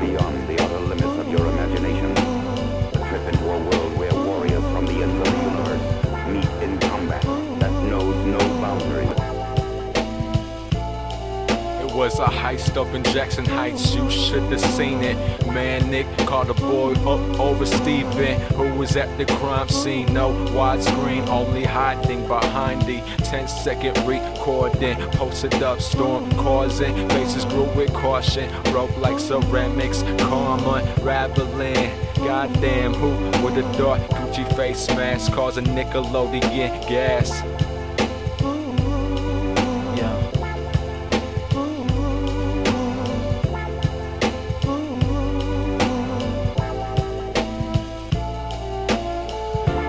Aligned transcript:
beyond 0.00 0.48
the 0.48 0.63
iced 11.94 12.76
up 12.76 12.88
in 12.88 13.04
Jackson 13.04 13.44
Heights. 13.44 13.94
You 13.94 14.10
should 14.10 14.42
have 14.44 14.60
seen 14.60 15.02
it. 15.02 15.16
Man, 15.46 15.90
Nick 15.90 16.06
called 16.26 16.50
a 16.50 16.54
boy 16.54 16.92
up 16.92 17.40
over 17.40 17.64
Steven, 17.64 18.40
who 18.52 18.74
was 18.74 18.96
at 18.96 19.16
the 19.16 19.24
crime 19.24 19.68
scene. 19.68 20.12
No 20.12 20.32
widescreen, 20.50 21.26
only 21.28 21.64
hiding 21.64 22.26
behind 22.26 22.82
the 22.82 23.00
10 23.24 23.46
second 23.46 23.96
recording. 24.06 24.96
Posted 25.12 25.62
up, 25.62 25.80
storm 25.80 26.28
causing. 26.32 27.08
Faces 27.10 27.44
grew 27.44 27.70
with 27.76 27.92
caution. 27.94 28.50
Rope 28.72 28.96
like 28.98 29.20
ceramics, 29.20 30.02
karma 30.18 30.82
unraveling. 30.98 31.92
Goddamn, 32.16 32.94
who 32.94 33.10
would 33.42 33.54
have 33.54 33.76
thought 33.76 34.00
Gucci 34.10 34.44
face 34.56 34.88
mask 34.88 35.32
causing 35.32 35.64
Nickelodeon 35.66 36.88
gas? 36.88 37.42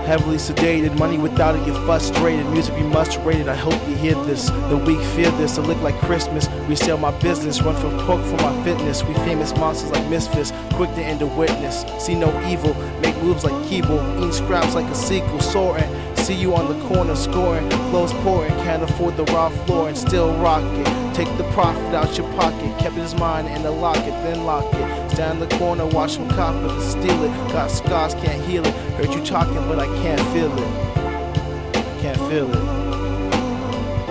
Heavily 0.06 0.36
sedated, 0.36 0.96
money 1.00 1.18
without 1.18 1.56
it, 1.56 1.66
you're 1.66 1.74
frustrated. 1.84 2.46
Music 2.50 2.72
we 2.76 2.84
must 2.84 3.18
rate 3.22 3.40
it. 3.40 3.48
I 3.48 3.56
hope 3.56 3.74
you 3.88 3.96
hear 3.96 4.14
this. 4.22 4.50
The 4.70 4.80
weak 4.86 5.00
fear 5.16 5.32
this. 5.32 5.58
I 5.58 5.62
look 5.62 5.80
like 5.82 5.96
Christmas. 5.96 6.46
Resell 6.68 6.96
my 6.96 7.10
business, 7.18 7.60
run 7.60 7.74
from 7.74 7.98
pork 8.06 8.24
for 8.24 8.36
my 8.36 8.62
fitness. 8.62 9.02
We 9.02 9.14
famous 9.14 9.52
monsters 9.56 9.90
like 9.90 10.08
misfits, 10.08 10.52
quick 10.74 10.94
to 10.94 11.02
end 11.02 11.22
a 11.22 11.26
witness. 11.26 11.84
See 11.98 12.14
no 12.14 12.28
evil, 12.48 12.72
make 13.00 13.16
moves 13.16 13.42
like 13.42 13.54
Knievel, 13.64 14.18
eating 14.18 14.30
scraps 14.30 14.76
like 14.76 14.86
a 14.86 14.94
sequel, 14.94 15.40
soaring. 15.40 15.92
See 16.26 16.34
you 16.34 16.56
on 16.56 16.66
the 16.66 16.88
corner 16.88 17.14
scoring, 17.14 17.70
flows 17.70 18.12
pouring, 18.14 18.50
can't 18.64 18.82
afford 18.82 19.16
the 19.16 19.22
raw 19.26 19.48
floor 19.48 19.86
and 19.86 19.96
still 19.96 20.34
rock 20.38 20.64
it. 20.64 21.14
Take 21.14 21.28
the 21.38 21.44
profit 21.52 21.94
out 21.94 22.18
your 22.18 22.28
pocket, 22.32 22.76
kept 22.80 22.96
his 22.96 23.14
mind 23.14 23.46
in 23.46 23.62
the 23.62 23.70
locket, 23.70 24.10
then 24.24 24.44
lock 24.44 24.64
it. 24.74 25.10
Stand 25.12 25.40
in 25.40 25.48
the 25.48 25.56
corner, 25.56 25.86
watch 25.86 26.16
him 26.16 26.28
cop 26.30 26.56
it 26.56 26.80
steal 26.82 27.22
it. 27.22 27.52
Got 27.52 27.70
scars, 27.70 28.14
can't 28.14 28.44
heal 28.44 28.66
it. 28.66 28.74
Heard 28.94 29.14
you 29.14 29.24
talking, 29.24 29.54
but 29.68 29.78
I 29.78 29.86
can't 30.02 30.20
feel 30.32 30.52
it. 30.52 32.02
Can't 32.02 32.18
feel 32.28 32.50
it. 32.50 32.64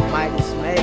Midas 0.09 0.53
made. 0.61 0.79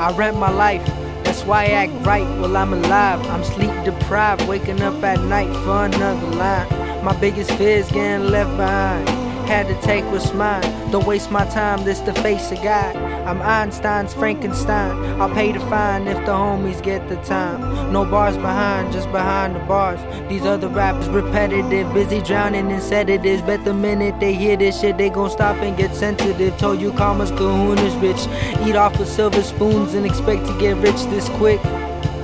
I 0.00 0.12
rent 0.16 0.36
my 0.36 0.50
life. 0.50 0.84
That's 1.22 1.44
why 1.44 1.66
I 1.66 1.84
act 1.84 1.92
right 2.04 2.26
while 2.40 2.56
I'm 2.56 2.72
alive. 2.72 3.24
I'm 3.28 3.44
sleep 3.44 3.70
deprived, 3.84 4.48
waking 4.48 4.82
up 4.82 5.00
at 5.04 5.20
night 5.20 5.54
for 5.62 5.84
another 5.84 6.26
line. 6.38 7.04
My 7.04 7.16
biggest 7.20 7.52
fear 7.52 7.78
is 7.78 7.92
getting 7.92 8.30
left 8.30 8.50
behind. 8.56 9.13
Had 9.46 9.68
to 9.68 9.80
take 9.82 10.04
what's 10.06 10.32
mine. 10.32 10.62
Don't 10.90 11.06
waste 11.06 11.30
my 11.30 11.44
time, 11.46 11.84
this 11.84 12.00
the 12.00 12.14
face 12.14 12.50
of 12.50 12.62
God. 12.62 12.96
I'm 12.96 13.40
Einstein's 13.42 14.12
Frankenstein. 14.12 15.20
I'll 15.20 15.32
pay 15.32 15.52
the 15.52 15.60
fine 15.60 16.08
if 16.08 16.16
the 16.26 16.32
homies 16.32 16.82
get 16.82 17.08
the 17.08 17.16
time. 17.16 17.92
No 17.92 18.04
bars 18.04 18.36
behind, 18.36 18.92
just 18.92 19.10
behind 19.12 19.54
the 19.54 19.60
bars. 19.60 20.00
These 20.28 20.44
other 20.44 20.68
rappers 20.68 21.08
repetitive, 21.08 21.92
busy 21.92 22.20
drowning 22.20 22.70
in 22.70 22.80
sedatives. 22.80 23.42
Bet 23.42 23.64
the 23.64 23.74
minute 23.74 24.18
they 24.18 24.34
hear 24.34 24.56
this 24.56 24.80
shit, 24.80 24.98
they 24.98 25.10
gon' 25.10 25.30
stop 25.30 25.56
and 25.56 25.76
get 25.76 25.94
sensitive. 25.94 26.56
Told 26.58 26.80
you 26.80 26.92
karma's 26.92 27.30
kahuna's 27.30 27.94
bitch. 27.94 28.66
Eat 28.66 28.76
off 28.76 28.98
of 28.98 29.06
silver 29.06 29.42
spoons 29.42 29.94
and 29.94 30.04
expect 30.06 30.46
to 30.46 30.58
get 30.58 30.76
rich 30.78 31.04
this 31.10 31.28
quick. 31.30 31.64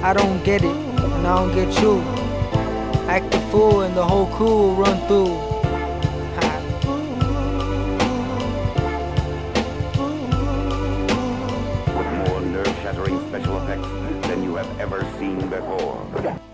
I 0.03 0.15
don't 0.15 0.43
get 0.43 0.65
it, 0.65 0.77
and 0.77 1.27
I 1.27 1.37
don't 1.37 1.55
get 1.55 1.81
you. 1.83 2.01
Act 3.09 3.31
the 3.31 3.41
fool 3.51 3.83
and 3.83 3.97
the 3.97 4.07
whole 4.07 4.27
crew 4.37 4.47
will 4.47 4.75
run 4.75 5.07
through. 5.07 5.60
Have 14.65 14.81
ever 14.81 15.01
seen 15.19 15.49
before. 15.49 16.50